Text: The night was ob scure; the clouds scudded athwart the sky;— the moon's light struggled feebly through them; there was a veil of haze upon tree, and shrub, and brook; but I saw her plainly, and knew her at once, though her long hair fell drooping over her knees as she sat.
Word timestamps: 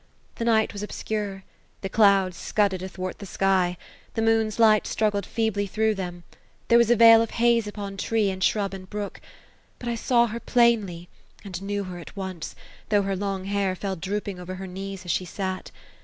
The 0.37 0.45
night 0.45 0.73
was 0.73 0.81
ob 0.81 0.89
scure; 0.91 1.43
the 1.81 1.87
clouds 1.87 2.35
scudded 2.35 2.81
athwart 2.81 3.19
the 3.19 3.27
sky;— 3.27 3.77
the 4.15 4.23
moon's 4.23 4.57
light 4.57 4.87
struggled 4.87 5.27
feebly 5.27 5.67
through 5.67 5.93
them; 5.93 6.23
there 6.69 6.79
was 6.79 6.89
a 6.89 6.95
veil 6.95 7.21
of 7.21 7.29
haze 7.37 7.67
upon 7.67 7.97
tree, 7.97 8.31
and 8.31 8.43
shrub, 8.43 8.73
and 8.73 8.89
brook; 8.89 9.21
but 9.77 9.87
I 9.87 9.93
saw 9.93 10.25
her 10.25 10.39
plainly, 10.39 11.07
and 11.45 11.61
knew 11.61 11.83
her 11.83 11.99
at 11.99 12.15
once, 12.17 12.55
though 12.89 13.03
her 13.03 13.15
long 13.15 13.45
hair 13.45 13.75
fell 13.75 13.95
drooping 13.95 14.39
over 14.39 14.55
her 14.55 14.65
knees 14.65 15.05
as 15.05 15.11
she 15.11 15.23
sat. 15.25 15.69